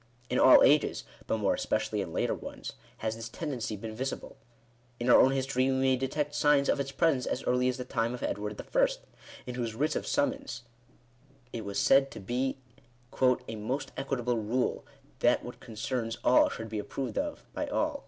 [0.31, 2.73] In all ages, but more especially in later ones,
[3.05, 4.35] has this tendency been visible.
[4.99, 7.85] In our own history we may detect signs of its presence as early as the
[7.85, 8.87] time of Edward I.,
[9.45, 10.63] in whose writs of summons
[11.53, 12.57] it was said to be"
[13.47, 14.87] a most equitable rule,
[15.19, 17.99] that what concerns all should be approved of by all."